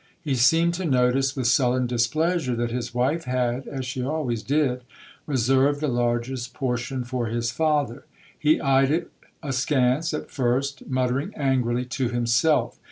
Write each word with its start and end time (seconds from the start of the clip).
He 0.19 0.33
seemed 0.33 0.73
to 0.73 0.85
notice, 0.85 1.35
with 1.35 1.45
sullen 1.45 1.85
displeasure, 1.85 2.55
that 2.55 2.71
his 2.71 2.91
wife 2.91 3.25
had 3.25 3.67
(as 3.67 3.85
she 3.85 4.03
always 4.03 4.41
did) 4.41 4.81
reserved 5.27 5.79
the 5.79 5.87
largest 5.87 6.55
portion 6.55 7.03
for 7.03 7.27
his 7.27 7.51
father. 7.51 8.07
He 8.39 8.59
eyed 8.59 8.89
it 8.89 9.11
askance 9.43 10.11
at 10.11 10.31
first, 10.31 10.87
muttering 10.87 11.35
angrily 11.35 11.85
to 11.85 12.09
himself. 12.09 12.79